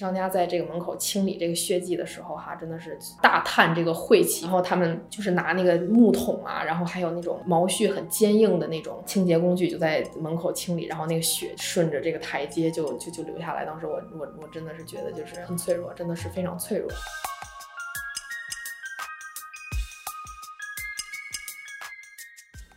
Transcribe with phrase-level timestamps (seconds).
[0.00, 4.46] 商家在这个门口清理这个血迹的时候，哈，真的是大叹这个晦气。
[4.46, 13.64] 然后他们就是拿那个木桶啊，然后还有那种毛絮很坚硬的那种清洁工具，就在门口清理，然后那个血顺着这个台阶就就就流下来。
[13.64, 16.90] 当时我我我真的是觉得就是很脆弱，真的是非常脆弱。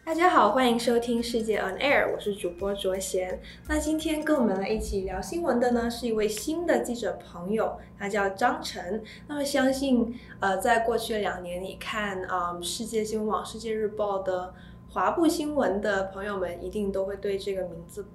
[0.05, 3.41] 大家好，欢迎收听世界 On Air，我是主播卓贤。
[3.69, 9.01] 那今天跟我们来一起聊新闻的呢，是一位新的记者朋友，他叫张晨。
[9.27, 14.53] 那么相信，呃，在过去的两年，里看啊、呃，世界新闻网、世界日报的
[14.89, 18.05] 华部新闻的朋友们，一定都会对这个名字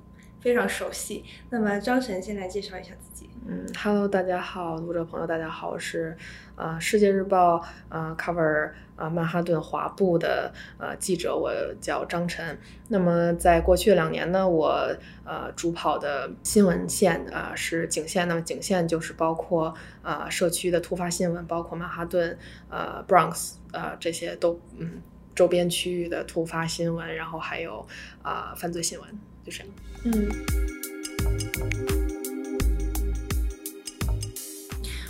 [0.41, 1.25] 非常熟悉。
[1.51, 3.29] 那么张晨先来介绍一下自己。
[3.47, 6.15] 嗯，Hello，大家好，读者朋友，大家好，我是
[6.55, 7.57] 啊、呃，世界日报
[7.89, 12.59] 啊、呃、cover 啊、呃、曼哈顿华部的呃记者，我叫张晨。
[12.89, 22.37] 那么在过去两年呢，我呃主跑的新闻线啊、呃、是警线，那么警线就是包括啊、呃、社区的突发新闻，包括曼哈顿
[22.69, 25.01] 呃 Bronx、呃、这些都嗯
[25.39, 27.87] 周边区域的突发新闻，然后还有
[28.23, 29.09] 啊、呃、犯罪新闻，
[29.45, 29.69] 就这样
[30.03, 30.29] 嗯。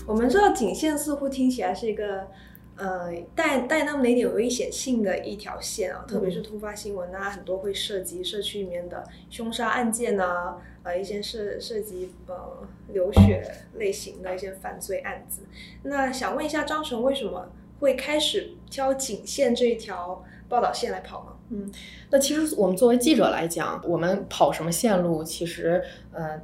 [0.07, 2.29] 我们知道警线似乎听起来是一个，
[2.77, 15.47] 呃，带带那么一点危险性的一条线啊，特别是突发新闻啊，很多会涉及社区里面的凶杀案件呐、啊，呃，一些涉涉及呃流血类型的一些犯罪案子。
[15.85, 21.33] 那想问一下张晨，为什么会开始挑警线这一条报道线来跑吗？
[21.51, 21.71] 嗯，
[22.11, 26.39] 那其实我们作为记者来讲，我们跑什么线路，其实呃，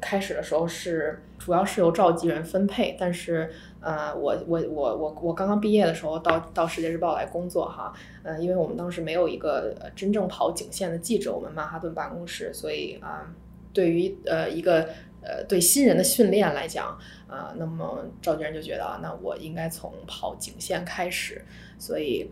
[0.00, 3.48] 开始的时候是主要是由召集人分配，但是
[3.80, 7.92] 呃，我我我我我刚刚毕业的时候到到世界日报来工作哈，
[8.24, 13.32] 呃，因为我们当时没有一个真正跑警线的记者，我们曼哈顿办公室，所以啊、
[13.72, 14.88] 对于呃一个
[15.22, 21.44] 呃对新人的训练来讲，啊、那么赵娟就觉得，那我应该从跑警线开始，
[21.78, 22.30] 所以。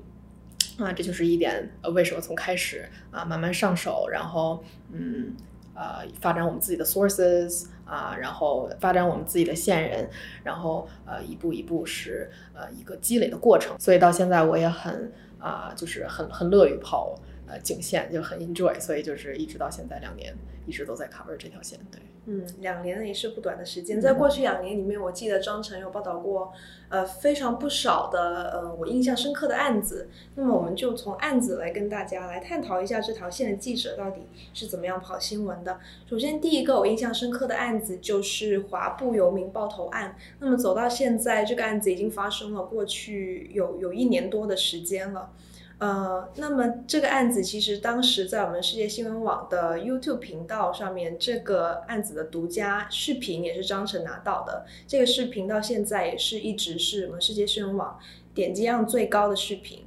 [0.76, 4.62] 啊，这就是一点，呃，为什么从开始啊慢慢上手，然后
[4.92, 5.34] 嗯
[5.74, 10.08] 呃发展我们自己的 sources 啊，然后发展我们自己的线人，
[10.44, 20.32] 然后呃一步一步是呃一个积累的过程，所以到现在我也很啊就是很很乐于跑呃警线，就很 enjoy，所以就是一直到现在两年
[20.64, 22.00] 一直都在 cover 这条线，对。
[22.30, 23.98] 嗯，两年也是不短的时间。
[23.98, 26.52] 在过去两年里面，我记得张晨有报道过，
[26.90, 30.10] 呃，非常不少的，呃，我印象深刻的案子。
[30.34, 35.80] 那么，我们就从案子来跟大家来探讨一下这条线的记者到底是怎么样跑新闻的。
[36.06, 40.14] 首先，第一个我印象深刻的案子就是华埠游民爆头案。
[40.38, 45.30] 那么走到现在，这个案子已经发生了过去有有一年多的时间了。
[45.78, 54.66] 呃，那么这个案子其实当时在我们世界新闻网的 YouTube 频道上面，这个案子的独家视频也是张晨拿到的。
[54.88, 57.96] 这个视频到现在也是一直是我们世界新闻网
[58.34, 59.84] 点击量最高的视频。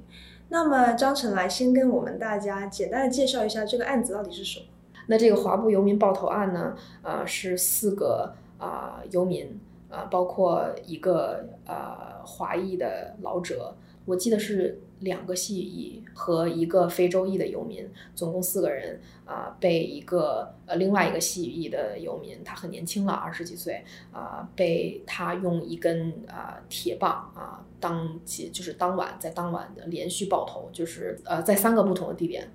[0.47, 4.65] 那么张晨来先跟我们大家简单的介绍一下这个案子到底是什么？
[5.07, 9.59] 那这个华埠游民爆头案呢，呃，是四个啊、游民
[9.91, 13.75] 啊、包括一个、呃、华裔的老者。
[14.03, 32.51] 我记得是两个西语裔和一个非洲裔的游民，总共四个人啊、被一个呃另外一个西语裔的游民，他很年轻了，二十几岁啊、被他用一根啊、铁棒啊、当即就是当晚在当晚的连续爆头，就是呃在三个不同的地点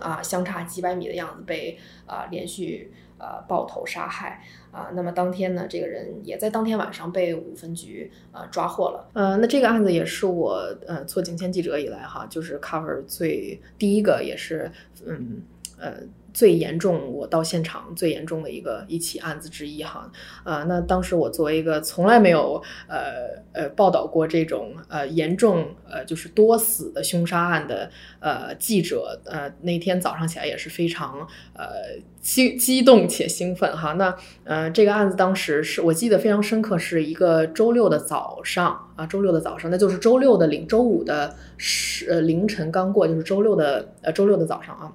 [0.00, 2.92] 啊、相差几百米的样子被啊、连续。
[3.20, 4.42] 呃，爆头杀害
[4.72, 9.10] 啊、那么当天呢，这个人也在当天晚上被五分局呃抓获了。
[9.12, 14.70] 呃，那这个案子也是我呃做警签记者以来哈，就是 cover 最第一个，也是
[15.04, 15.42] 嗯
[15.78, 15.94] 呃。
[16.32, 20.10] 最严重，我到现场最严重的一个一起案子之一哈，
[20.44, 31.66] 呃，那当时我作为一个从来没有呃呃报道过这种呃严重呃就是多死的凶杀案的呃记者，呃那天早上起来也是非常呃
[32.20, 33.94] 激激动且兴奋哈。
[33.94, 34.14] 那
[34.44, 44.92] 呃这个案子当时是我记得非常深刻，是一个周六的早上啊，周六的早上，那就是周六的凌周五的十呃凌晨刚过，就是周六的呃周六的早上啊。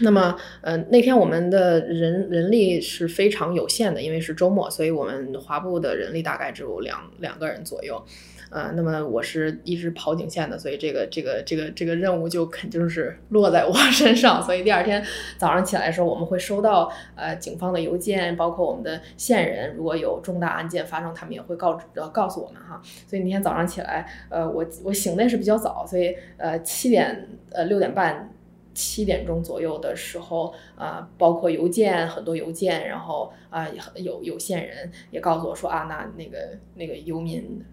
[0.00, 8.04] 那么，呃，那天我们的人人力是非常有限的，因为是周末，所以我们华埠的人力大概只有两两个人左右。
[8.50, 14.40] 呃，那么我是一直跑警线的，所以这个这个这个这个任务就肯定是落在我 身上。
[14.40, 15.04] 所以第二天
[15.36, 22.80] 早上起来的时候，我们会收到呃警方的邮件，包括我们的线人，如果有重大案件发生，他们也会告知告诉我们哈。
[23.08, 28.30] 所以那天早上起来，呃，我我醒的是比较早，所以呃七点呃六点半。
[28.74, 37.64] 七点钟左右的时候，啊、呃，包括邮件很多邮件，然后啊、呃，有有线人也告诉我说啊，那那个那个游民。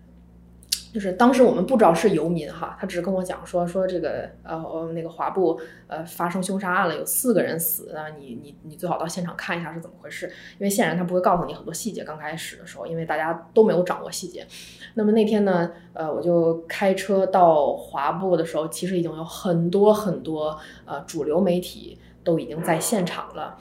[0.93, 5.57] 就是当时我们不知道是游民哈，他只是跟我讲说说这个呃那个华埠
[5.87, 10.27] 呃发生凶杀案了，有四个人死啊，你你你最好到现场看一下是怎么回事，
[10.59, 14.45] 因为线人他不会告诉你很多细节，刚开始的时候，因为大家都没有掌握细节。
[14.93, 23.57] 那么那天呢，呃，我就开车到华埠的时候，其实已经有很多很多呃主流媒体都已经在现场了。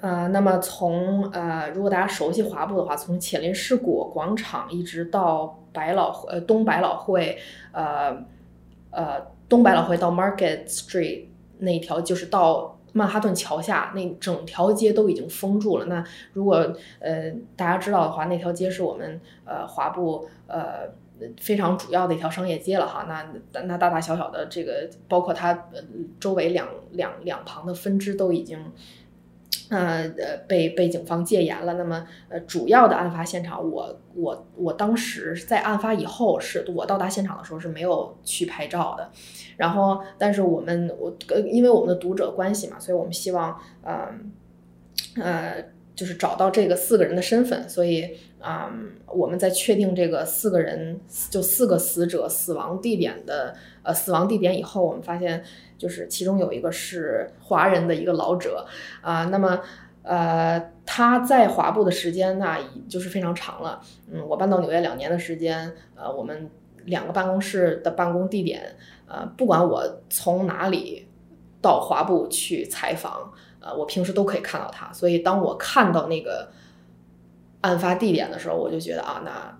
[0.00, 7.38] 呃，那么从呃，如果大家熟悉华埠的话，从浅林士果广场一直到百老呃东百老汇，
[7.72, 8.14] 呃
[8.90, 11.24] 呃东百老汇到 Market Street
[11.58, 15.84] 那一条，就是到曼哈顿桥下那整条街都已经封住了。
[15.84, 16.56] 那如果
[16.98, 20.88] 呃大家知道的话，那条街是我们呃华埠呃
[21.38, 23.04] 非常主要的一条商业街了哈。
[23.06, 25.68] 那那大大小小的这个，包括它
[26.18, 28.58] 周围两两两旁的分支都已经。
[29.70, 31.74] 呃呃，被被警方戒严了。
[31.74, 39.10] 那么，呃，主要的案发现场，我我我当时在案发以后，是我到达现场的时候是没有去拍照的。
[39.56, 41.16] 然后，但是我们我
[41.46, 44.08] 因为我们的读者关系嘛，所以我们希望，呃
[45.16, 45.64] 呃，
[45.94, 47.68] 就是找到这个四个人的身份。
[47.68, 48.16] 所以，
[48.46, 48.70] 啊、
[49.06, 51.00] 呃，我们在确定这个四个人
[51.30, 55.42] 就四个死者死亡地点的呃死亡地点以后，我们发现。
[55.78, 58.66] 就是其中有一个是华人的一个老者
[59.02, 59.60] 啊，那么
[60.04, 63.78] 呃他在华埠的时间那已就是非常长了。
[64.10, 66.50] 嗯，我搬到纽约两年的时间，呃，我们
[66.86, 68.74] 两个办公室的办公地点，
[69.06, 71.06] 呃，不管我从哪里
[71.60, 74.90] 到华埠去采访，呃，我平时都可以看到他。
[74.94, 76.48] 所以当我看到那个
[77.66, 79.58] 案发地点的时候，我就觉得啊，那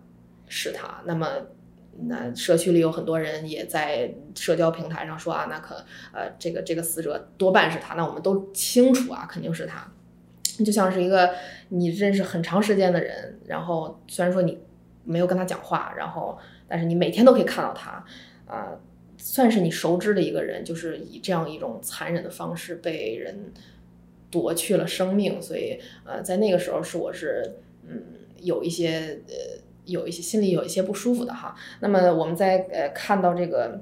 [0.48, 1.02] 是他。
[1.04, 1.28] 那么。
[1.98, 5.76] 那社区里有很多人也在社交平台上说啊，那可
[6.12, 9.90] 呃，这个这个死者多半是他，那我们都清楚啊，肯定是他，
[10.62, 11.34] 就像是一个
[11.70, 14.58] 你认识很长时间的人，然后虽然说你
[15.04, 16.38] 没有跟他讲话，然后
[16.68, 18.04] 但是你每天都可以看到他，
[18.44, 18.78] 啊、
[19.16, 23.54] 算是你熟知的一个人，就是以这样一种残忍的方式被人
[24.30, 27.56] 夺去了生命，所以呃，在那个时候是我是
[27.88, 28.02] 嗯
[28.40, 29.64] 有一些呃。
[29.86, 33.80] 有一些心里有一些不舒服的哈，那么我们在呃看到这个，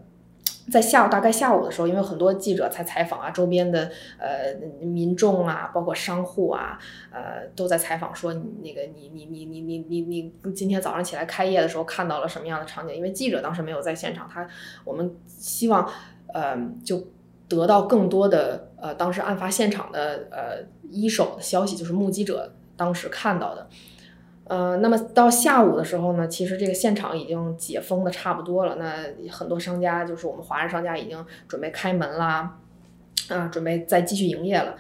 [0.71, 4.55] 在下午大概下午的时候，因为很多记者在采访啊，周边的呃
[4.85, 6.79] 民众啊，包括商户啊，
[7.11, 10.03] 呃都在采访说那个你你你你你你
[10.43, 12.95] 你今天早上起来开业的时候看到了什么样的场景？
[12.95, 14.47] 因为记者当时没有在现场，他
[14.85, 15.91] 我们希望
[16.35, 16.55] 呃
[16.85, 17.03] 就
[17.49, 23.67] 得到更多的呃当时案发现场的呃一手的消息，就是目击者当时看到的。
[24.47, 28.77] 呃，那么到下午的时候呢，其实这个现场已经解封的差不多了。
[28.77, 32.59] 那很多商家，就是我们华人商家，已经准备开门啦，
[33.29, 34.75] 啊、准备再继续营业了。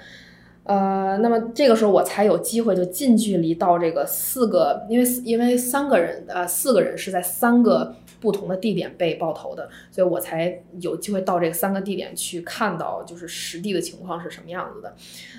[0.64, 7.94] 呃，那么这个时候我才有机会就近距离到这个四个，因为因为三个人，呃，四个人是在三个
[8.24, 14.94] 不同的地点被爆头的，所以我才有机会到这三个地点去看到，就是实地的情况是什么样子的。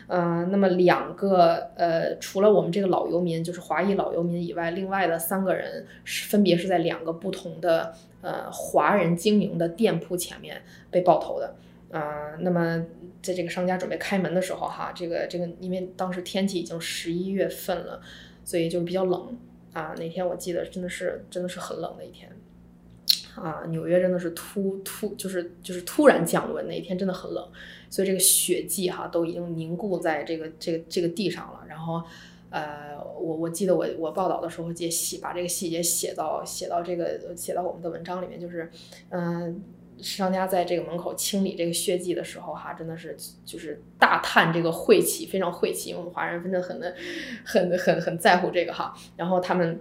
[0.06, 10.62] 呃，那么两个，呃，除了我们这个老游民，就是华裔老游民以外，另外的三个人是分别是在两个不同的，呃，华人经营的店铺前面
[10.92, 11.56] 被爆头的。
[11.92, 12.86] 啊、那么
[13.22, 18.02] 在这个商家准备开门的时候，哈，这个这个，因为当时天气已经十一月份了，
[18.44, 19.38] 所以就是比较冷
[19.72, 19.96] 啊。
[19.98, 22.30] 那天我记得真的是真的是很冷的一天
[23.36, 27.48] 啊，纽约真的是突突就是就是突然降温，那一天真的很冷，
[27.90, 31.64] 所以这个雪迹哈都已经凝固在这个这个这个地上了。
[31.68, 32.02] 然后
[32.50, 38.70] 呃，我我记得我我报道的时候也写把这个细节写到写到这个写到我们的文章里面，就是
[39.10, 39.62] 嗯。
[40.02, 43.16] 商家在这个门口清理这个血迹的时候，哈，真的是
[43.46, 45.90] 就是大叹这个晦气，非常晦气。
[45.90, 46.94] 因为我们华人真的很的
[47.46, 48.94] 很很很在乎这个哈。
[49.16, 49.80] 然后他们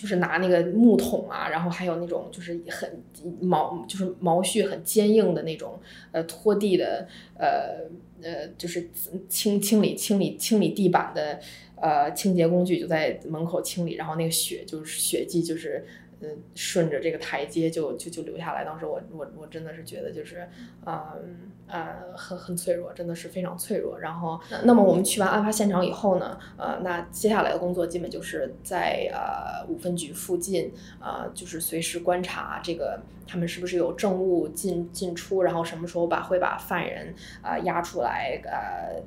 [0.00, 3.02] 就是拿那个木桶啊，然后还有那种就是很
[3.40, 5.80] 毛，就是毛絮很坚硬的那种
[6.12, 7.88] 呃拖地的呃
[8.22, 8.88] 呃就是
[9.28, 11.40] 清清理清理清理地板的
[11.74, 15.84] 呃清洁工具就在门口清理，然后那个血就是血迹就是。
[16.20, 18.64] 嗯，顺着这个台阶就就就流下来。
[18.64, 20.48] 当时我我我真的是觉得就是，
[20.84, 21.14] 啊、
[21.68, 23.98] 呃、很很脆弱，真的是非常脆弱。
[23.98, 39.02] 然后，那么我们去完案发现场以后呢，呃，那接下来的工作基本就是在呃五分局附近，啊、呃，就是随时观察这个他们是不是有证物进进出，然后什么时候把会把犯人啊、呃、押出来，呃，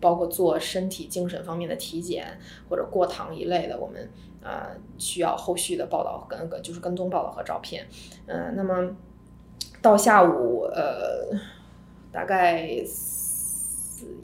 [0.00, 4.08] 包括做身体精神方面的体检或者过堂一类的，我们。
[4.48, 7.84] 呃，需要后续的报道跟个就是跟踪报道和照片，
[8.26, 8.96] 嗯、呃，那么
[9.82, 11.36] 到下午呃，
[12.16, 12.66] 大概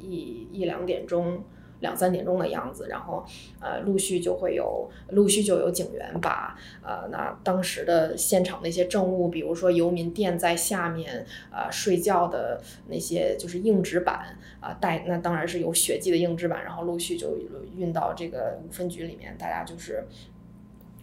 [0.01, 1.45] 一一两点钟。
[1.83, 3.27] 两三点钟的样子，然后
[3.59, 17.37] 呃，陆续就会有陆续就有警员把呃那当时的现场那些证物，比如说游民垫在下面呃睡觉的那些就是硬纸板啊、带，那当然是有血迹的硬纸板，然后陆续就
[17.77, 20.05] 运到这个五分局里面，大家就是。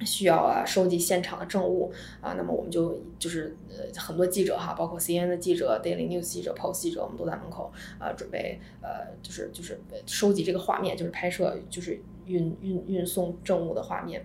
[0.05, 1.91] 需要啊收集现场的证物
[2.21, 14.23] 啊，那么我们就就是呃很多记者哈，包括 CNN 的记者、Daily News 记者、Post 记者，我们都在门口啊准备呃就是就是收集这个画面，就是拍摄就是运运运送证物的画面。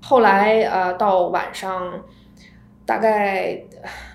[0.00, 2.02] 后来呃到晚上
[2.86, 3.62] 大概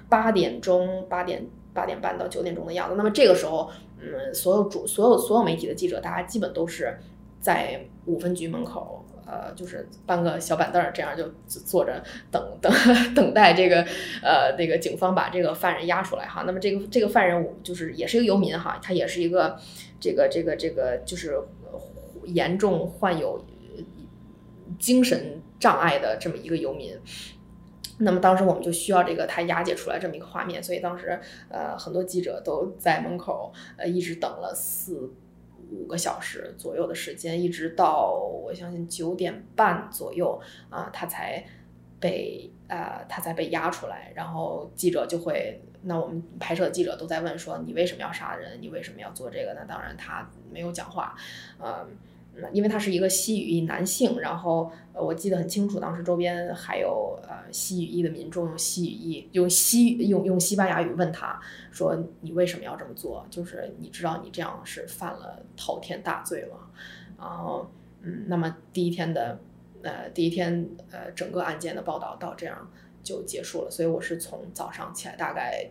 [0.10, 6.98] 八点钟、八点八点半到九点钟的样子，那么这个时候嗯所有主所有所有媒体的记者，大家基本都是
[7.40, 9.03] 在五分局门口。
[9.34, 12.72] 呃，就是搬个小板凳儿，这样就坐着等等
[13.16, 13.82] 等待这个
[14.22, 16.44] 呃那个警方把这个犯人押出来哈。
[16.46, 19.58] 那么这个这个犯人就是也是一个游民哈，他也是一个
[20.00, 21.40] 这个这个这个就是
[22.26, 23.44] 严重患有
[24.78, 26.96] 精神障碍的这么一个游民。
[28.00, 35.12] 那么当时我们就需要这个他押解出来这么一个画面，所以当时呃很多记者都在门口呃一直等了四。
[35.74, 40.40] 五个小时左右的时间，一直到我相信九点半左右
[40.70, 41.44] 啊，他才
[42.00, 44.12] 被啊、呃，他才被押出来。
[44.16, 48.62] 然后记者就会，那我们拍摄的记者都在问说：“你为什么要杀人？
[48.62, 51.16] 你为什么要做这个？”那当然他没有讲话，
[51.60, 51.88] 嗯
[52.52, 61.40] 因为他是一个西语裔男性，然后呃，我记得很清楚，当时周边还有呃西语裔的民众用西语裔用西用用西班牙语问他
[61.72, 63.26] 说：“你为什么要这么做？
[63.30, 66.70] 就是你知道你这样是犯了滔天大罪吗？”
[67.20, 67.70] 然后
[68.02, 69.40] 嗯，那么第一天的
[69.84, 72.70] 呃第一天呃整个案件的报道到这样
[73.04, 75.70] 就结束了，所以我是从早上起来大概。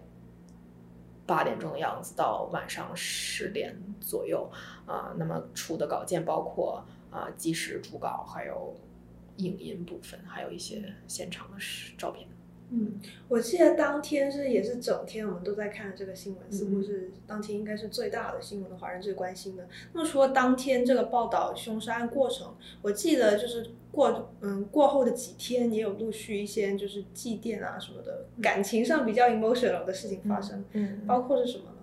[1.32, 4.46] 八点钟的样子到晚上十点左右
[4.84, 8.76] 啊、那么出的稿件包括啊即时主稿，还有
[9.38, 11.56] 影音部分，还有一些现场的
[11.96, 12.28] 照片。
[12.74, 12.94] 嗯，
[13.28, 19.68] 我记得当天是也是整天我们都在看这个新闻，嗯、似乎是当天应该是最大的新闻的华人最关心的。
[19.92, 30.64] 那么除了当天这个报道凶杀案过程，我记得就是过嗯过后的几天也有陆续一些就是祭奠啊什么的，感情上比较 emotional 的事情发生。
[30.72, 31.82] 嗯，包括是什么呢？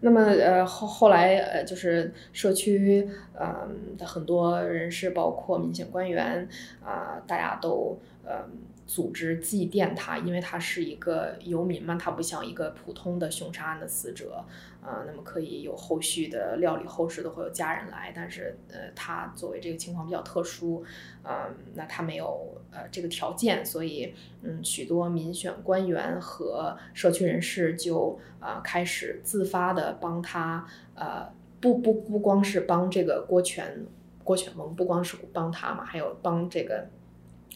[0.00, 6.48] 那么呃后后来呃就是社区呃的很多人士，包括民选官员
[6.82, 8.48] 啊、呃，大家都呃。
[8.86, 14.44] 组织祭奠他，因为他是一个游民嘛，他不像一个普通的凶杀案的死者，
[14.82, 20.84] 啊、呃，那么可以有后续的料理后事都会有家人来，但是呃，他作为这个情况比较特殊，
[21.22, 33.86] 嗯、那他没有呃这个条件，所以嗯，许多民选官员和社区人士就啊、呃、开始自发的帮他，呃，不不不光是帮这个郭全
[34.22, 36.86] 郭全蒙，不光是帮他嘛，还有帮这个。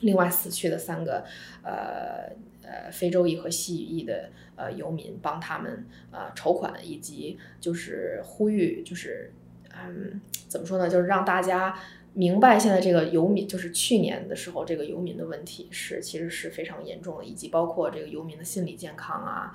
[0.00, 1.24] 另外死去的三个，
[1.62, 2.30] 呃
[2.62, 9.32] 呃非洲裔和西语裔的呃游民，帮他们呃筹款，以及就是呼吁，就是
[9.72, 11.78] 嗯怎么说呢，就是让大家
[12.14, 19.52] 明白现在这个游民，就是去年的时候这个游民的问题是其实是非常严重的，以及包括这个游民的心理健康啊。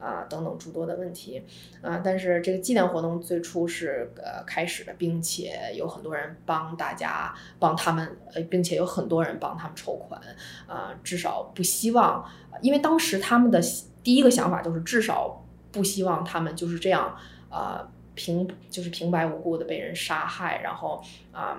[0.00, 1.42] 啊，等等诸多的问题，
[1.82, 10.20] 啊，但是这个祭奠活动最初是呃开始的，并且有很多人帮大家帮他们，呃，并且有很多人帮他们筹款，
[10.66, 12.24] 啊，至少不希望，
[12.62, 13.60] 因为当时他们的
[14.02, 17.14] 第一个想法就是至少不希望他们就是这样，
[17.50, 21.58] 啊，平就是平白无故的被人杀害，然后啊，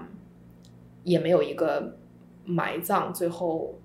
[1.04, 1.96] 也没有一个
[2.44, 3.76] 埋葬，最后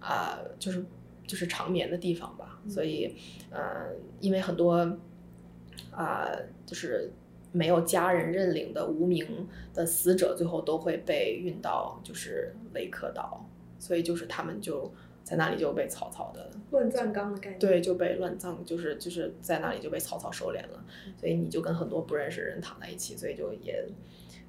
[0.00, 0.84] 啊，就是
[1.30, 2.60] 就是长眠的地方吧。
[2.68, 3.14] 所以，
[3.50, 3.86] 呃，
[4.20, 4.74] 因为很多
[5.92, 7.12] 啊、呃，就是
[7.52, 20.84] 没有家人认领的无名的死者，最后都会被运到就是雷克岛，所以就是他们就在那里就被草草的乱葬岗的概念，对，就被乱葬，就是就是在那里就被草草收敛了。
[21.16, 23.82] 所以你就跟很多不认识的人躺在一起，所以就也，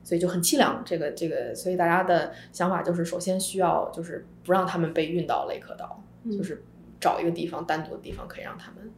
[0.03, 0.83] 所以就很凄凉。
[0.85, 6.61] 这个这个，所以大家的想法就是，首先需要就是不让他们被运到雷克岛，嗯、就是。
[7.01, 8.89] 找一个地方，单独的地方可以让他们，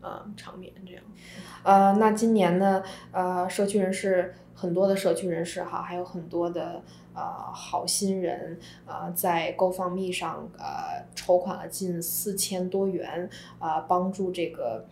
[0.00, 1.02] 呃，长眠这样。
[1.64, 6.82] 呃，那今年呢，呃，社区人士很多的社区人士哈，还有很多的
[7.14, 7.22] 呃
[7.52, 14.84] 好心人啊、呃，在 GoFundMe 上呃筹款了近四千多元啊、呃，帮助这个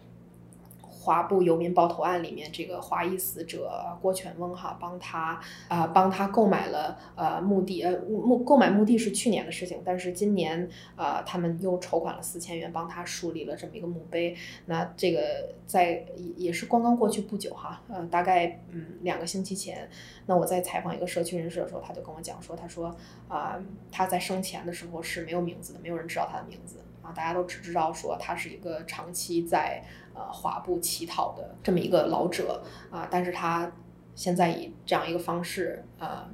[1.04, 3.70] 华埠游民爆头案里面这个华裔死者
[4.00, 14.34] 郭全翁哈，帮他啊、帮他购买了呃墓地呃墓购买墓地是去年的事情，但是今年呃他们又筹款了四千元帮他树立了这么一个墓碑。
[14.64, 16.06] 那这个在
[16.36, 19.88] 也是刚刚过去不久哈，呃大概嗯两个星期前，
[20.24, 22.96] 那我在采访一个社区人士的时候，他就跟我讲说，他说
[23.28, 26.78] 啊、他在生前的时候是没有名字的，没有人知道他的名字。
[27.04, 29.84] 啊，大家都只知道说他是一个长期在
[30.14, 33.70] 呃华埠乞讨的这么一个老者啊，但是他
[34.14, 36.30] 现在以这样一个方式啊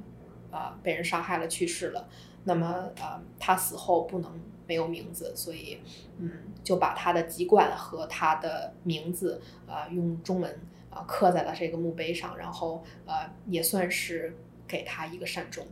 [0.49, 2.07] 啊被人杀害了去世了。
[2.45, 5.79] 那么啊，他死后不能没有名字，所以
[6.17, 6.31] 嗯
[6.63, 10.59] 就把他的籍贯和他的名字啊用中文
[10.89, 14.35] 啊刻在了这个墓碑上，然后呃也算是
[14.67, 15.67] 给他一个善终。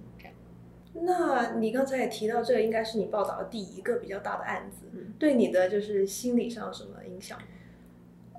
[0.94, 7.38] 那你刚才也提到，这个应该是你报道的第一个比较大的案子，嗯、对你的就是心理上有什么影响？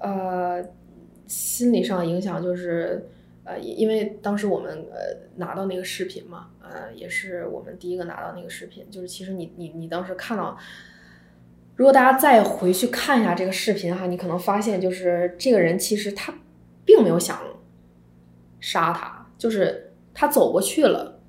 [0.01, 0.63] 呃，
[1.27, 3.09] 心理上影响就是，
[3.45, 10.59] 呃，因为当时我们呃拿到那个视频嘛，呃，也是我们第一个拿到那个视频，就是其实你你你当时看到，
[11.77, 16.35] 如果大家再回去看一下这个视频哈，你可能发现就是这个人其实他
[16.85, 17.41] 并没有想
[18.59, 21.20] 杀他，就是他走过去了。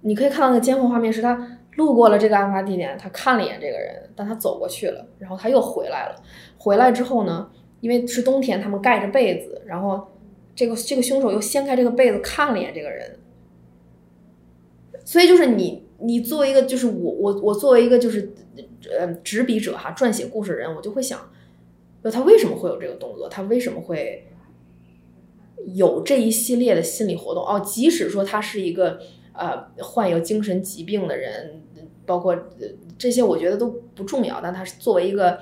[0.00, 6.22] 你可以看到那个监控画面，是他路过了这个案发地点，他看了一眼这个人，但他走过去了，然后他又回来了。
[6.56, 7.50] 回来之后呢，
[7.80, 10.08] 因为是冬天，他们盖着被子，然后
[10.54, 13.18] 这个这个凶手又掀开这个被子看了一眼这个人。
[15.04, 18.32] 所以就是你，你作为一个就是我我我作为一个就是
[18.98, 21.20] 呃执笔者哈，撰写故事人，我就会想，
[22.02, 23.28] 那他为什么会有这个动作？
[23.28, 24.26] 他为什么会
[25.74, 27.44] 有这一系列的心理活动？
[27.44, 29.00] 哦，即使说他是一个。
[29.38, 31.62] 呃，患有精神疾病的人，
[32.04, 32.36] 包括
[32.98, 34.40] 这些，我觉得都不重要。
[34.42, 35.38] 但他是作为一个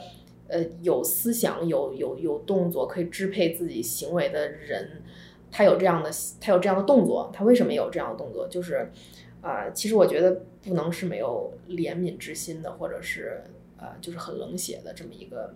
[0.48, 5.02] 呃有思想、有有有动作、可以支配自己行为的人，
[5.50, 6.10] 他有这样的
[6.40, 8.46] 他有这样的动作，他为什么有这样的动作？
[8.48, 8.92] 就是
[9.40, 13.44] 啊、其实我觉得不能是没有怜悯之心的，或者是
[13.78, 15.54] 呃，就是很冷血的这么一个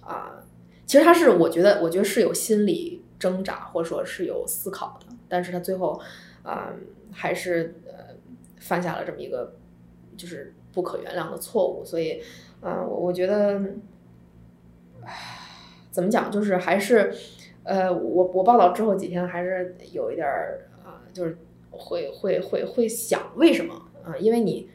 [0.00, 0.44] 啊、
[0.84, 6.00] 其实他是，我觉得，我觉得是有心理挣扎，或者说是有思考的，但是他最后
[6.42, 6.72] 啊。
[7.10, 8.14] 还是呃
[8.58, 9.56] 犯下了这么一个
[10.14, 12.20] 就是不可原谅的错误，所以，
[12.60, 13.58] 嗯、呃，我我觉得，
[15.02, 15.40] 唉，
[15.90, 17.10] 怎么讲，就是还是，
[17.62, 21.38] 呃，我我报道之后几天还是有一点儿啊、就是
[21.70, 24.68] 会会会会想为什么啊、因为你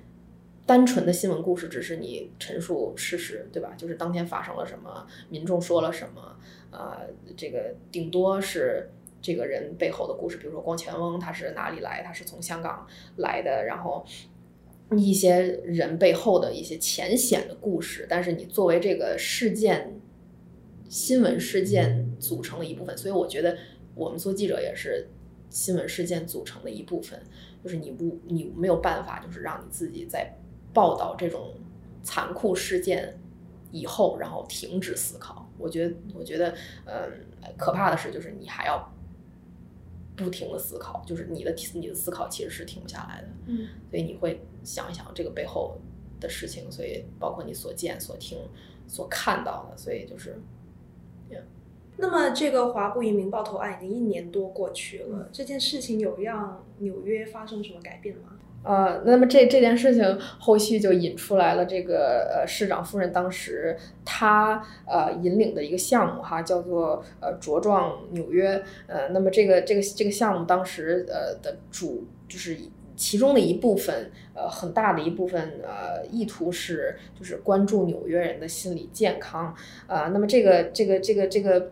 [0.66, 3.76] 单纯的新闻故事只是你陈述事实，对吧？
[3.78, 6.36] 就是当天发生了什么，民众说了什么，
[6.72, 8.90] 啊、呃，这个顶多是。
[9.24, 12.04] 这个人背后的故事，比如说光前翁，他是哪里来？
[12.04, 14.06] 他是从香港来的，然后
[14.98, 18.06] 一些人背后的一些浅显的故事。
[18.10, 19.98] 但是你作为这个事件
[20.90, 23.58] 新闻事件组成的一部分，所以我觉得
[23.96, 25.08] 我们做记者也是
[25.50, 27.18] 新闻事件组成的一部分。
[27.64, 30.36] 就是你不，你没有办法，就是让你自己在
[30.74, 31.54] 报道这种
[32.02, 33.18] 残酷事件
[33.72, 35.50] 以后，然后停止思考。
[35.58, 37.10] 我觉得，我觉得，嗯，
[37.58, 38.94] 可怕的是，就是你还要。
[40.16, 45.78] 不停的思考，就是你的你的思考其实是停不下来的，嗯，所以你会想一想这个背后
[46.20, 48.38] 的事情，所以包括你所见所听
[48.88, 50.40] 所看到的，所以就是
[51.32, 51.42] ，yeah.
[51.98, 58.38] 那么这个华埠移民爆头案已经一年多过去了，嗯，这件事情有让纽约发生什么改变吗？
[58.64, 72.58] 呃，那么这这件事情后续就引出来了，这个呃市长夫人当时她呃引领的一个项目哈，叫做呃茁壮纽约，呃，那么这个这个这个项目当时呃的主就是
[72.96, 79.54] 其中的一部分，呃很大的一部分呃意图是就是关注纽约人的心理健康，
[79.88, 81.72] 呃，那么这个这个这个这个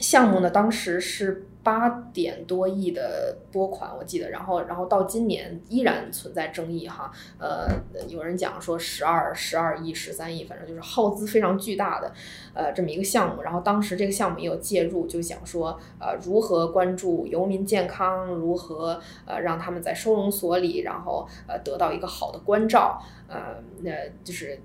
[0.00, 1.46] 项目呢，当时是。
[1.64, 7.66] 八点多亿的拨款，我记得，然后，然后到今年依然存在争议哈，呃，
[8.06, 12.12] 有人讲说十二、十二亿、十三亿，反正就是耗资非常巨大的，
[12.52, 13.40] 呃，这么一个项目。
[13.40, 23.90] 然后当时这个项目也有介入，就想说，呃，如何关注游民健康，如何呃让他们在收容所里，然后呃得到一个好的关照，呃，那
[24.22, 24.60] 就是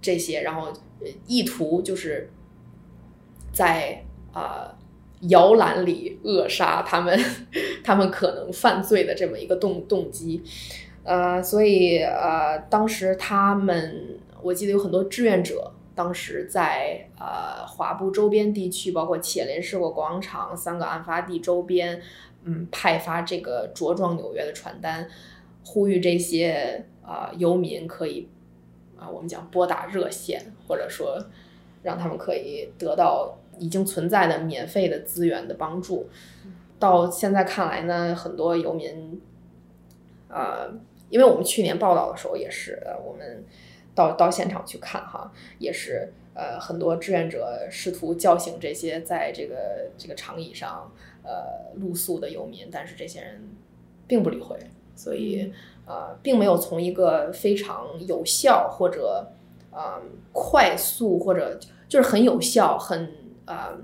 [0.00, 0.72] 这些，然后
[1.26, 2.30] 意图就是
[3.52, 4.72] 在啊。
[5.28, 7.18] 摇篮里扼杀他们，
[7.82, 10.42] 他们可能犯罪的这么一个动动机，
[11.02, 22.02] 呃，所以呃，当时他们我记得有很多志愿者，当时在呃华埠周边地区，包括茄林士果广场三个案发地周边，
[22.44, 25.08] 嗯，派发这个茁壮纽约的传单，
[25.64, 28.28] 呼吁这些啊、呃、游民可以
[28.98, 31.18] 啊、我们讲拨打热线，或者说
[31.82, 33.38] 让他们可以得到。
[33.58, 36.08] 已经存在的免费的资源的帮助。
[36.78, 39.20] 到现在看来呢，很多游民，
[40.28, 40.70] 呃，
[41.08, 43.44] 因为我们去年报道的时候也是，呃，我们
[43.94, 53.48] 到到现场去看哈，也是呃，很多志愿者试图叫醒这些在这个这个长椅上呃露宿的游民，但是这些人
[54.06, 54.58] 并不理会，
[54.94, 55.50] 所以
[55.86, 59.28] 呃，并没有从一个非常有效或者
[59.70, 63.10] 呃快速或者就是很有效很
[63.46, 63.78] 呃。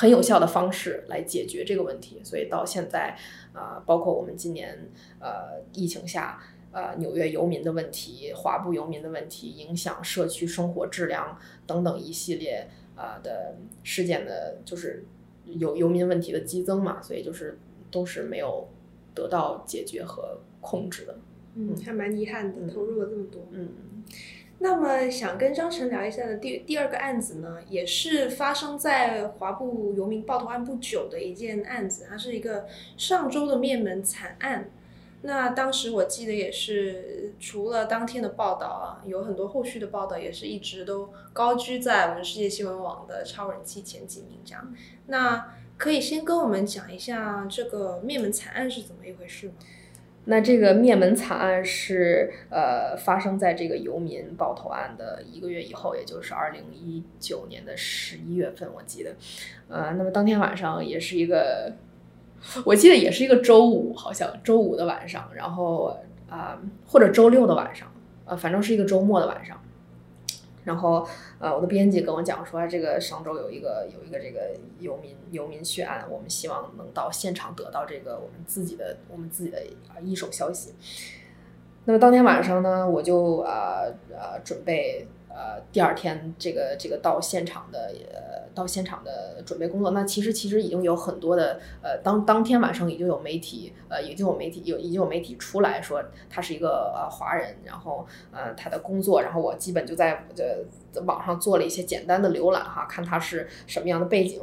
[0.00, 3.18] 很有效的方式来解决这个问题，所以到现在，
[3.52, 4.78] 啊、呃，包括我们今年，
[5.18, 6.40] 呃，疫情下，
[6.70, 15.04] 呃，纽约游民的问题、华埠游民的问题，影响社区生活质量等等一系列啊、呃、的事件的，就是
[15.44, 17.58] 有游民问题的激增嘛，所以就是
[17.90, 18.68] 都是没有
[19.12, 21.18] 得到解决和控制的。
[21.56, 23.48] 嗯，还蛮遗憾的，投入了这么多。
[23.50, 23.68] 嗯。
[24.60, 32.66] 那么想跟张晨聊一下的第第二个案子呢，也是发生在华埠游民爆头案不久的一件案子，它是一个
[32.96, 34.70] 上周的灭门惨案。
[35.22, 44.74] 那当时我记得也是，除了当天的报道啊，有很多后续的报道也是一直都高居在我们世界新闻网的超人气前几名这样。
[45.06, 49.54] 那可以先跟我们讲一下这个灭门惨案是怎么一回事吗？
[50.30, 59.14] 那这个灭门惨案是呃发生在这个游民爆头案的一个月以后，也就是二零一九年的十一月份，我记得，
[59.68, 61.72] 呃，那么当天晚上也是一个，
[62.66, 67.90] 我记得也是一个周五，好像周五的晚上，然后啊、或者周六的晚上，
[68.26, 69.58] 呃，反正是一个周末的晚上。
[70.68, 71.04] 然后，
[71.40, 79.60] 呃，我的编辑跟我讲说，这个上周有一个有一个这个游民游民血案，我们希望能到现场得到这个我们自己的我们自己的
[80.02, 80.74] 一手消息。
[81.86, 83.82] 那么当天晚上呢，我就啊
[84.14, 85.08] 啊，准备。
[85.28, 104.40] 呃，第二天这个这个到现场的呃到现场的准备工作，那其实其实已经有很多的呃当当天晚上已经有媒体呃已经有媒体有已经有媒体出来说他是一个呃华人，然后呃他的工作，然后我基本就在呃网上做了一些简单的浏览哈，看他是什么样的背景。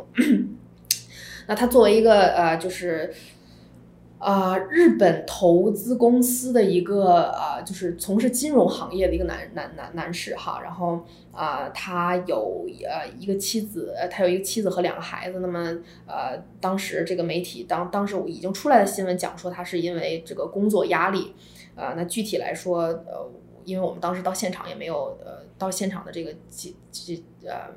[1.48, 3.14] 那他作为一个呃就是。
[4.18, 15.40] 啊、日本投资公司的一个、呃，就是从事金融行业的一个男男男男士哈，然后啊、他有呃一个妻子，他有一个妻子和两个孩子。
[15.42, 21.36] 那么呃，当时这个媒体当当时已经出来的新闻讲说他是因为这个工作压力，
[21.76, 23.30] 啊、呃，那具体来说，呃，
[23.66, 27.70] 因为我们当时到现场也没有呃到现场的这个记记呃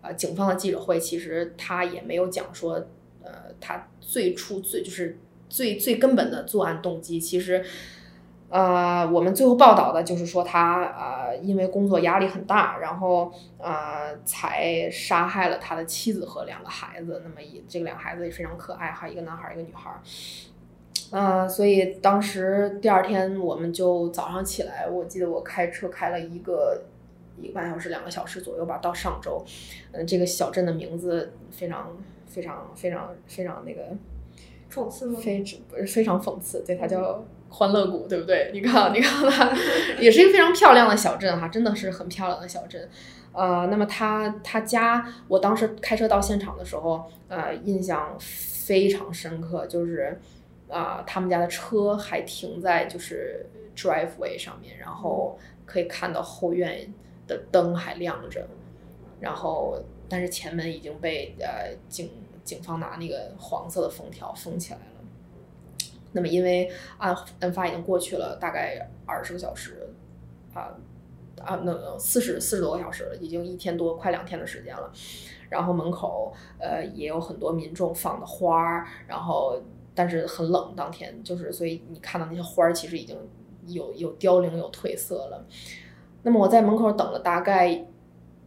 [0.00, 2.74] 呃警方的记者会，其实他也没有讲说
[3.22, 5.18] 呃他最初最就是。
[5.50, 7.62] 最最根本的作案动机，其实，
[8.48, 17.20] 呃，我们最后报道的就是说他呃，因为工作压力很大，然后呃，才杀害了他的妻子和两个孩子。
[17.24, 19.90] 那么，也这个两个孩子也非常可爱哈，一个男孩，一个女孩。
[21.10, 26.82] 呃，所以当时第二天我们就早上起来，我记得我开车开了一个
[27.36, 29.44] 一个半小时，两个小时左右吧，到上周。
[29.90, 33.82] 嗯、这个小镇的名字非常非常非常非常那个。
[34.72, 35.18] 讽刺吗？
[35.20, 38.50] 非不是非常讽刺，对，它叫欢乐谷，对不对？
[38.52, 39.52] 你看， 你看它，
[39.98, 42.88] 也是一个非常漂亮的小镇哈，真的是很漂亮的小镇。
[43.32, 50.18] 呃，那么他他家，我当时开车到现场的时候，呃，印象非常深刻，就是
[50.68, 56.92] 啊、呃，他们家的车还停在就是 driveway 上面，然后可以看到后院
[57.26, 58.46] 的灯还亮着，
[59.20, 62.10] 然后但是前门已经被呃警。
[62.50, 64.84] 警方拿那个黄色的封条封起来了。
[66.10, 69.88] 那么，因为案案发已经过去了大概二十个小时，
[70.52, 70.74] 啊
[71.40, 74.92] 啊，那四十四十多个小时了，已经一天多快两天的时间了。
[75.48, 79.62] 然后门口呃也有很多民众放的花儿，然后
[79.94, 83.16] 但是很冷，当天就是所以你看到那些花儿其实已经
[83.68, 85.46] 有有凋零有褪色了。
[86.24, 87.68] 那么我在门口等了大概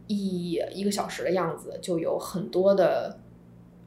[0.06, 3.20] 一一个小时的样子，就有很多的。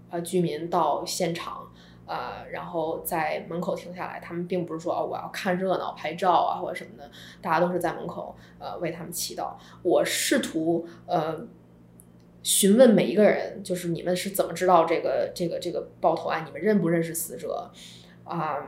[0.10, 1.70] 呃，居民到现场，
[2.06, 4.22] 呃，然后在门口停下来。
[4.22, 7.12] 他们并不是说哦，我要看热闹、拍照啊，或者什么的。
[7.42, 9.54] 大家都是在门口，呃，为他们祈祷。
[9.84, 11.46] 我试图呃
[12.42, 16.46] 询问每一个人，就是你们是怎么知道这个这个这个爆头案？
[16.46, 17.70] 你们认不认识死者？
[18.24, 18.66] 啊、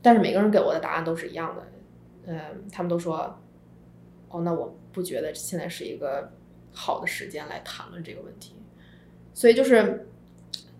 [0.00, 1.66] 但是每个人给我的答案都是一样的。
[2.26, 3.36] 嗯、他们都说，
[4.28, 6.30] 哦，那我不觉得现在是一个
[6.72, 8.54] 好的时间来谈论这个问题。
[9.34, 10.06] 所以就是。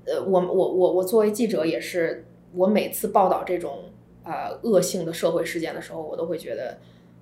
[0.04, 3.84] 呃，我我我我作为记者也是，我每次报道这种
[4.24, 6.78] 呃恶性的社会事件的时候，我都会觉得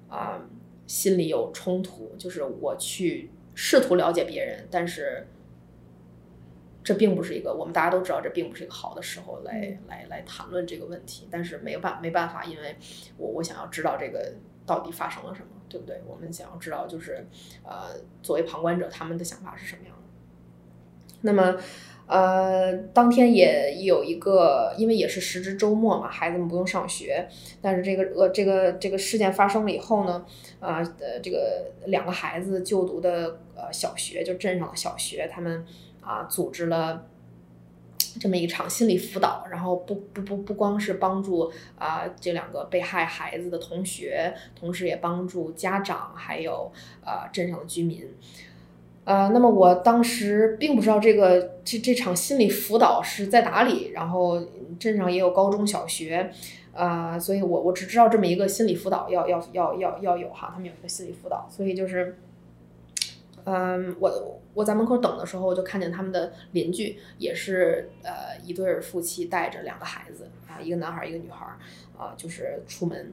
[0.09, 0.49] 啊、呃、
[0.87, 5.27] 心里有冲突，就是我去试图了解别人，但是
[6.83, 11.29] 这并不是一个我们大家都知道，这并不是一个好的时候来、嗯、来来谈论这个问题。
[11.31, 12.75] 但是没办没办法，因为
[13.19, 14.33] 我我想要知道这个
[14.65, 16.01] 到底发生了什么，对不对？
[16.07, 17.27] 我们想要知道就是
[17.63, 20.03] 呃，作为旁观者他们的想法是什么样的。
[21.21, 21.61] 那么。
[22.11, 27.29] 呃，当天也有一个，因为也是时值周末嘛，孩子们不用上学。
[27.63, 30.27] 但是这个呃，这个这个事件发生了以后呢，
[30.59, 35.65] 啊呃，这个两个孩子就读的呃小学，就镇上的小学，他们
[36.01, 37.07] 啊组织了
[38.21, 46.73] 这么一场心理辅导，然后不不不不光是帮助啊这两个被害孩子的同学，同时也帮助家长还有
[47.05, 48.05] 啊镇上的居民。
[49.11, 54.41] 呃，那么我当时并不知道这个这这场心理辅导是在哪里，然后
[54.79, 56.31] 镇上也有高中小学，
[56.73, 62.19] 呃，所以我我只知道这么一个心理辅导要要要要要有哈，他们有一个心理辅导，所以就是，
[63.43, 71.45] 嗯，我我在门口等的时候，我就看见他们的邻居也是呃一对夫妻带着两个孩子啊，一个男孩一个女孩
[71.99, 73.13] 啊，就是出门。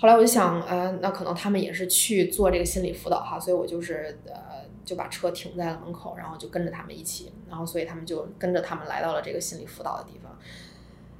[0.00, 10.38] 后来我就想，呃，那可能他们也是去做这个心理辅导哈，所以我就是呃就把车停在了门口，然后就跟着他们一起，然后所以他们就跟着他们来到了这个心理辅导的地方。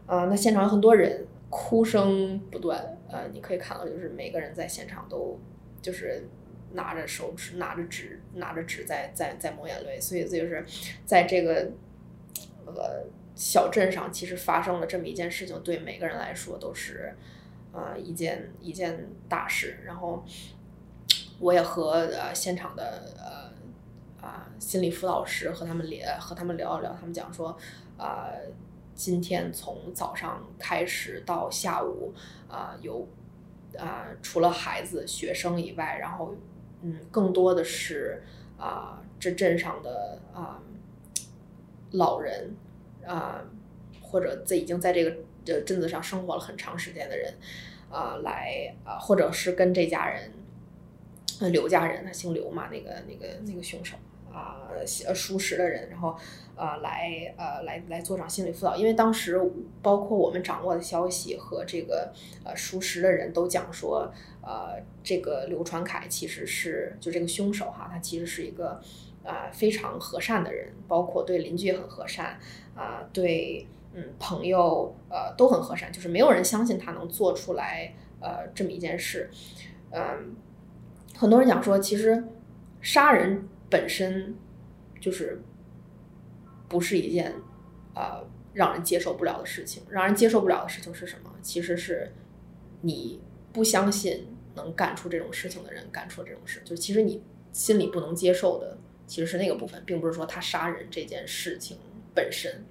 [0.06, 5.38] 呃，那现场有很多人，哭声不断，呃，你可以看到就是每个人在现场都
[5.82, 6.26] 就是
[6.72, 10.64] 拿着手纸、拿着纸、拿着纸在在在抹眼泪，所以这就是
[11.04, 11.70] 在这个
[12.64, 13.04] 呃
[13.34, 17.14] 小镇上，其实发生了这么一件事情，对每个人来说都是。
[17.70, 20.24] 呃，一件一件大事，然后
[21.38, 23.47] 我也和呃现场的呃
[24.28, 27.48] 啊、心理辅导师和他们聊，和他们聊一聊，他们讲说，
[27.96, 28.52] 啊、呃，
[28.94, 32.12] 今天从早上开始到下午，
[32.48, 33.08] 啊、有
[33.78, 36.34] 啊、除了孩子、学生以外，然后
[36.82, 38.22] 嗯，更多的是
[38.58, 40.60] 啊、这镇上的啊、
[41.92, 42.54] 老人
[43.06, 43.42] 啊、
[44.02, 45.16] 或者在已经在这个。
[45.44, 47.32] 这镇子上生活了很长时间的人，
[47.90, 50.30] 啊、来啊、或者是跟这家人，
[51.50, 53.96] 刘家人，他姓刘嘛，那个那个那个凶手
[54.32, 54.68] 啊，
[55.06, 56.10] 呃，熟识的人，然后
[56.54, 59.40] 啊、呃，来呃，来来做场心理辅导，因为当时
[59.82, 62.12] 包括我们掌握的消息和这个
[62.44, 64.12] 呃熟识的人都讲说，
[64.42, 68.80] 呃，这个刘传凯其实是就这个凶手哈，他其实是一个
[69.24, 72.38] 啊、呃、非常和善的人，包括对邻居也很和善
[72.74, 73.66] 啊、对。
[73.94, 79.30] 嗯，朋友呃都很和善，就是没有人相信他能做出来呃这么一件事。
[79.90, 80.36] 嗯，
[81.16, 82.22] 很多人讲说，其实
[82.82, 84.34] 杀人本身
[85.00, 85.40] 就是
[86.68, 87.34] 不是一件
[87.94, 89.82] 呃让人接受不了的事情。
[89.90, 91.30] 让人接受不了的事情是什么？
[91.42, 92.12] 其实是
[92.80, 93.20] 你
[93.52, 96.60] 不相信能干出这种事情的人干出这种事。
[96.64, 98.76] 就其实你心里不能接受的，
[99.06, 101.78] 其实是那个部分，并不是说他杀人这件事情
[102.14, 102.64] 本身。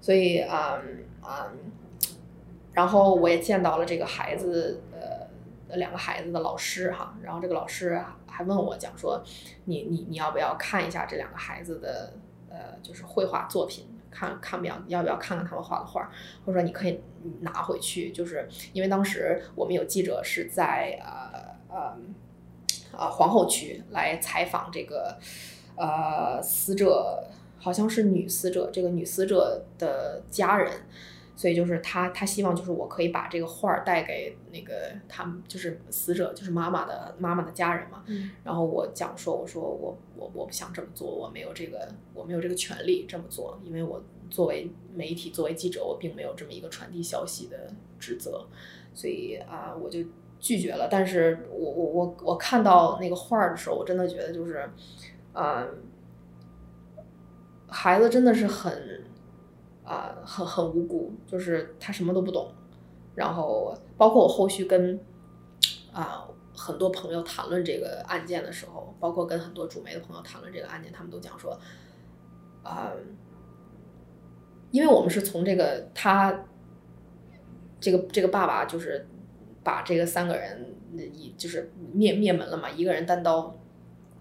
[0.00, 0.80] 所以啊
[1.20, 1.72] 啊、嗯嗯，
[2.72, 5.17] 然后我也见到了这个孩子，呃，
[5.76, 9.22] 两个孩子的老师哈，然后这个老师还问我讲说，
[9.64, 12.12] 你你你要不要看一下这两个孩子的
[12.50, 16.10] 呃，就是绘画作品，看看不要要不要看看他们画的画，
[16.44, 17.00] 或者说你可以
[17.40, 21.96] 拿回去，就是因为当时我们有记者是在呃呃
[22.92, 25.18] 呃皇后区来采访这个
[25.76, 27.24] 呃死者。
[27.60, 30.72] 好像是女死者，这个女死者的家人，
[31.38, 38.02] 所以就是他，他希望就是我可以把这个画儿带给那个他们，就是死者，就是妈妈的妈妈的家人嘛。
[38.08, 38.32] 嗯。
[38.42, 48.44] 然后我讲说，我说我我我不想这么做，我没有这个我没有这个权利这么做，因为我作为媒体，作为记者，我并没有这么一个传递消息的职责，
[48.92, 50.00] 所以啊，我就
[50.40, 50.88] 拒绝了。
[50.90, 54.68] 但是我我我我看到那个画儿的时候，我真的觉得就是，
[55.32, 55.64] 啊。
[57.70, 58.97] 孩子真的是很，
[59.88, 62.52] 啊、很很无辜，就是他什么都不懂。
[63.14, 65.00] 然后包括我后续跟
[65.92, 71.58] 啊、很多朋友谈论这个案件的时候，包括跟很多主媒的朋友谈论这个案件，他们都讲说，
[72.62, 72.92] 啊、
[74.70, 76.44] 因为我们是从这个他
[77.80, 79.06] 这个这个爸爸就是
[79.64, 83.56] 把这个三个人一就是灭灭门了嘛，一个人单刀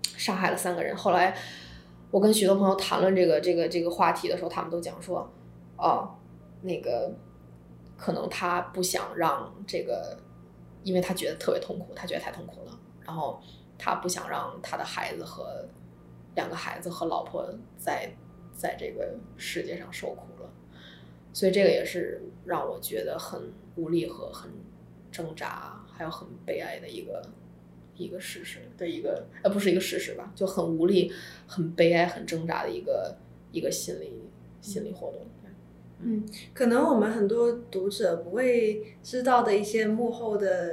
[0.03, 1.37] 杀害了三个人，后来。
[2.09, 5.29] 我跟许多朋友谈论这个这个这个话题的时候，他们都讲说，
[5.77, 6.15] 哦，
[6.61, 7.13] 那个
[7.95, 10.17] 可能他不想让这个，
[10.83, 13.41] 因为他觉得特别痛苦，他觉得太痛苦了，然后
[13.77, 15.65] 他不想让他的孩子和
[16.35, 18.11] 两个孩子和老婆在
[18.53, 20.49] 在这个世界上受苦了，
[21.31, 24.51] 所以这个也是让我觉得很无力和很
[25.11, 27.21] 挣扎，还有很悲哀的一个。
[27.99, 31.11] 一个事实的一个，呃，不是一个事实吧，就很无力、
[31.47, 33.17] 很悲哀、很挣扎的一个
[33.51, 34.21] 一个心理
[34.61, 35.25] 心理活动。
[35.99, 40.71] 嗯，可能我们很多读者不会知道的一些幕后的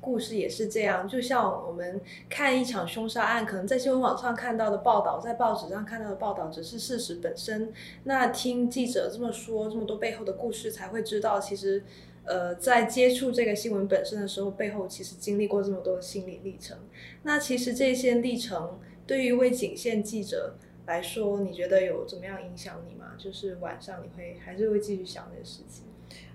[0.00, 1.06] 故事也是这样。
[1.06, 7.70] 就像我们看一场凶杀案，可能在新闻网上看到的报道，在报纸上看到的报道只是事实本身。
[8.04, 11.84] 那听记者这么说，这么多背后的故事，才会知道其实，
[12.24, 16.78] 呃，在接触这个新闻本身的时候，背后其实经历过这么多的心理历程。
[17.24, 23.12] 那其实这些历程对于一位警线记者来说，你觉得有怎么样影响你吗？
[23.18, 25.84] 就是晚上你会还是会继续想这个事情？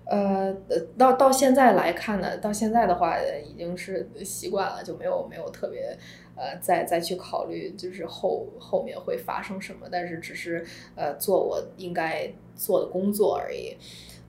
[0.04, 0.52] 呃，
[0.98, 5.96] 到到现在来看呢，到现在的话已经是习惯了，就没有没有特别
[6.36, 10.62] 呃再再去考虑就是后后面会发生什么，但是只是
[10.96, 13.76] 呃做我应该做的工作而已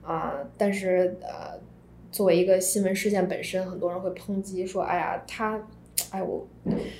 [0.02, 1.58] 啊、但是呃，
[2.12, 5.60] 作为一个新闻事件本身，很多人会抨击说，哎呀，他。
[6.14, 6.46] 哎，我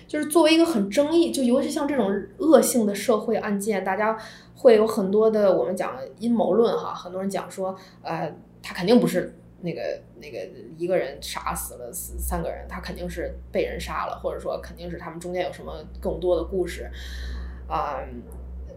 [0.09, 4.19] 就是作为一个很争议，就尤其像这种恶性的社会案件，大家
[4.57, 10.39] 会有很多的我们讲阴谋论哈，很多人讲说，呃，他肯定不是那个那个
[10.77, 16.91] 一个人杀死了四三个人，他肯定是被人杀了，或者说肯定是他们中间有什么更多的故事，
[17.69, 18.01] 啊、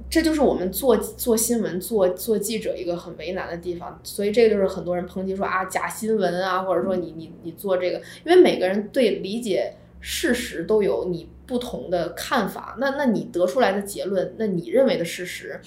[0.08, 9.74] 这就是我们做做新闻、做做记者一个很为难的地方，所以这个就是很多人抨击说啊假新闻啊，或者说你你你做这个，因为每个人对理解。
[10.00, 15.60] 事实都有你不同的看法，那那你得出来的结论，那你认为的事实，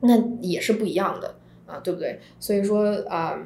[0.00, 2.20] 那也是不一样的啊，对不对？
[2.38, 3.38] 所以说啊，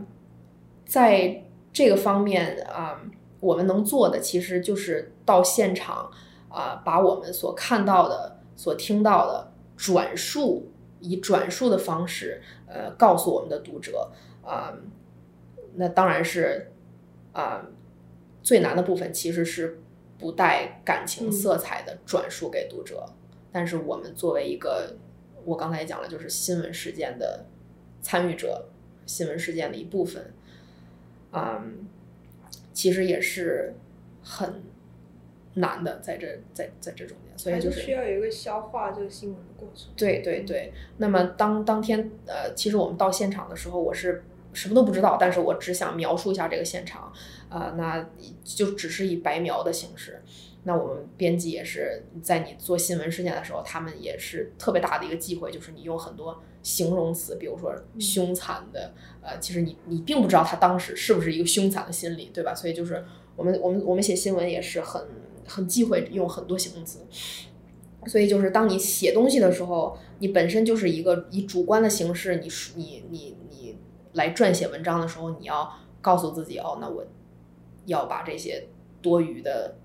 [0.87, 3.01] 在这个方面啊，
[3.40, 6.11] 我们能做的其实就是到现场
[6.49, 10.70] 啊，把我们所看到的、所听到的转述，
[11.01, 14.11] 以转述的方式，呃，告诉我们的读者
[14.42, 14.75] 啊，
[15.75, 16.73] 那当然是
[17.33, 17.66] 啊，
[18.42, 19.79] 最难的部分其实是。
[20.20, 23.14] 不带感情色彩的转述给读者，嗯，
[23.50, 24.94] 但是我们作为一个，
[25.44, 27.46] 我刚才也讲了，就是新闻事件的
[28.02, 28.68] 参与者，
[29.06, 30.33] 新闻事件的一部分，
[31.33, 31.88] 嗯，
[32.72, 33.74] 其实也是
[34.22, 34.62] 很
[35.54, 39.90] 难的，在这在在这中间，所以就是需要有一个消化这个新闻的过程。
[39.96, 44.22] 对对对，那么当当天呃，其实我们到现场的时候，我是。
[44.53, 47.13] 什么都不知道，但是我只想描述一下这个现场，
[47.49, 48.11] 啊、呃，那
[48.45, 50.23] 就只是以白描的形式。
[50.65, 62.55] 那我们编辑也是在你做新闻事件的时候，他们也是特别大的一个忌讳，就是你用很多形容词，比如说凶残的，呃，其实你你并不知道他当时是不是一个凶残的心理，对吧？
[62.55, 63.03] 所以就是
[63.37, 65.03] 我们我们我们写新闻也是很
[65.47, 67.07] 很忌讳用很多形容词。
[68.07, 73.69] 所以就是当你写东西的时候，你本身就是一个以主观的形式，你你你你。
[74.12, 77.05] 来撰写文章的时候，你要告诉自己哦，那我
[77.87, 78.66] 要把这些
[79.01, 79.77] 多余的、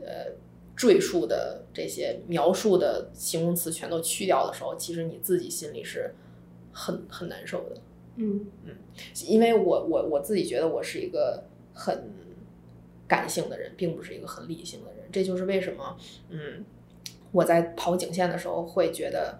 [0.00, 0.32] 呃
[0.76, 6.14] 赘述的这些描述的形容词全都去掉的时候，其实你自己心里是
[6.72, 7.76] 很很难受的。
[8.16, 8.74] 嗯嗯，
[9.26, 12.10] 因为我我我自己觉得我是一个很
[13.06, 15.04] 感性的人，并不是一个很理性的人。
[15.12, 15.98] 这就是为什么，
[16.30, 16.64] 嗯，
[17.30, 19.38] 我在跑警线的时候会觉得，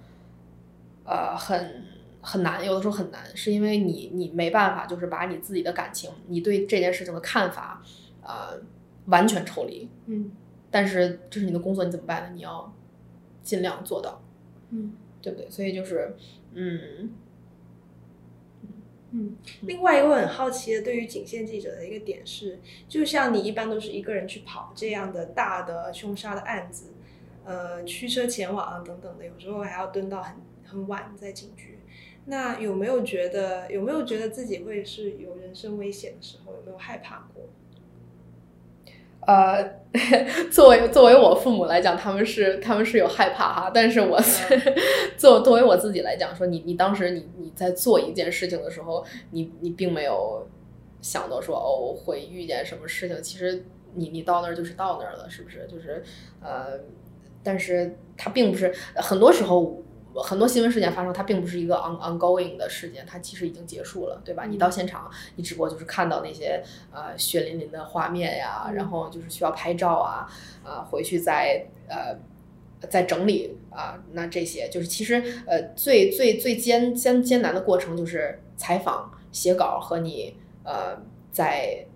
[1.05, 1.87] 呃，很。
[2.23, 7.83] 很难，有的时候很难，是因为你你没办法，就是把你自己的感情，你对这件事情的看法，
[8.23, 8.61] 呃，
[9.07, 9.89] 完全抽离。
[10.07, 10.31] 嗯。
[10.73, 12.31] 但是这是你的工作，你怎么办呢？
[12.33, 12.73] 你要
[13.43, 14.23] 尽量做到。
[14.69, 15.51] 嗯，对不对？
[15.51, 16.15] 所以就是，
[16.53, 17.11] 嗯，
[19.11, 19.37] 嗯。
[19.63, 26.93] 另外一个我很好奇的，对于警线记者的一个点是，就像你一般都是一个人去跑这样的大的凶杀的案子，
[27.45, 31.80] 呃，驱车前往啊等等的，有时候还要蹲到很很晚在警局。
[32.31, 36.53] 那有没有觉得有没有觉得自己会是有人身危险的时候？
[36.53, 37.43] 有没有害怕过？
[39.27, 39.81] 呃，
[40.49, 44.17] 作为作为我父母来讲，他们是他们是有害怕哈，但是我
[45.19, 50.47] 作作为我自己来讲，说你你当时你你在做一件事情的时候，你你并没有
[51.03, 53.21] 想到说哦会遇见什么事情。
[53.23, 53.65] 其实
[53.95, 55.67] 你你到那儿就是到那儿了，是不是？
[55.69, 56.03] 就是
[56.41, 56.79] 呃，
[57.43, 59.83] 但是他并不是很多时候。
[60.15, 64.45] 很多新闻事件发生，它并不是一个 on ongoing 的事件，它其实已经结束了，对吧？
[64.45, 70.27] 嗯、你到现场，你只不过就是看到那些呃血淋淋的画面呀，嗯、然后就是需要拍照啊，
[70.65, 72.17] 啊、呃，回去再呃
[72.89, 80.99] 再整理啊、呃，那这些就是其实呃最最最艰艰艰难的过程就是采访、写稿和你呃
[81.31, 81.87] 在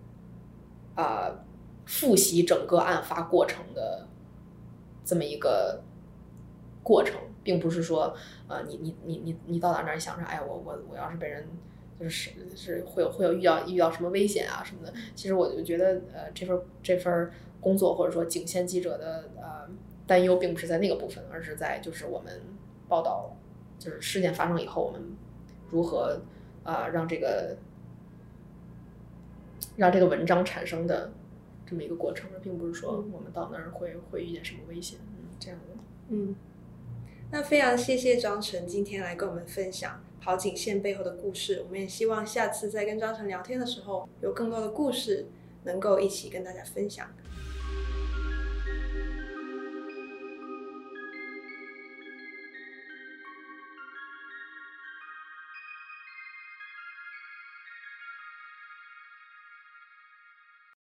[0.95, 1.45] 啊、呃、
[1.85, 4.07] 复习整个案发过程的
[5.05, 5.83] 这么一个
[6.83, 7.17] 过程。
[7.45, 8.13] 并不是说，
[8.49, 11.47] 呃，你你你你你到哪哪儿想着，哎，我我我要是被人，
[12.01, 14.93] 就是是会有会有遇到遇到什么危险啊什么的。
[15.15, 17.31] 其实我就觉得，呃，这份这份
[17.61, 19.69] 工作或者说警线记者的呃
[20.07, 22.41] 担忧，并不是在那个部分，而是在就是我们
[22.89, 23.37] 报道，
[23.79, 25.01] 就是事件发生以后，我们
[25.71, 26.21] 如何
[26.63, 27.57] 啊、呃、让这个
[29.77, 31.13] 让这个文章产生的
[31.67, 35.75] 这么一个过程，并不是说我们到那儿会会遇见什么危险，嗯，这样的。
[36.11, 36.35] 嗯，
[37.35, 41.65] 那非常谢谢张晨今天来跟我们分享跑景线背后的故事。
[41.67, 45.27] 我们也希望下次再跟张晨聊天的时候，有更多的故事
[45.65, 47.13] 能够一起跟大家分享。